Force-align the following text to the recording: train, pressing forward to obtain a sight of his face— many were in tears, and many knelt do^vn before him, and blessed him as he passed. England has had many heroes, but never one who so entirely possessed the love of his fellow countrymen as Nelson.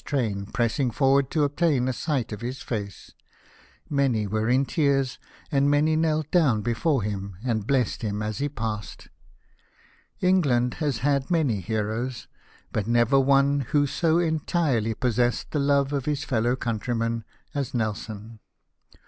train, 0.03 0.47
pressing 0.47 0.89
forward 0.89 1.29
to 1.29 1.43
obtain 1.43 1.87
a 1.87 1.93
sight 1.93 2.31
of 2.31 2.41
his 2.41 2.63
face— 2.63 3.13
many 3.89 4.25
were 4.25 4.49
in 4.49 4.65
tears, 4.65 5.19
and 5.51 5.69
many 5.69 5.95
knelt 5.95 6.25
do^vn 6.31 6.63
before 6.63 7.03
him, 7.03 7.37
and 7.45 7.67
blessed 7.67 8.01
him 8.01 8.19
as 8.23 8.39
he 8.39 8.49
passed. 8.49 9.09
England 10.19 10.73
has 10.81 10.97
had 11.05 11.29
many 11.29 11.59
heroes, 11.61 12.27
but 12.71 12.87
never 12.87 13.19
one 13.19 13.59
who 13.59 13.85
so 13.85 14.17
entirely 14.17 14.95
possessed 14.95 15.51
the 15.51 15.59
love 15.59 15.93
of 15.93 16.05
his 16.05 16.23
fellow 16.23 16.55
countrymen 16.55 17.23
as 17.53 17.75
Nelson. 17.75 18.39